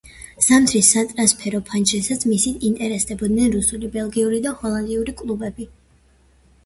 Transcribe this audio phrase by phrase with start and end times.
[0.43, 5.69] ზამთრის სატრანსფერო ფანჯრისას მისით ინტერესდებოდნენ რუსული, ბელგიური და ჰოლანდიური კლუბები.